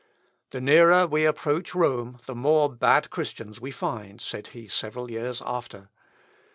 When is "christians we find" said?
3.11-4.19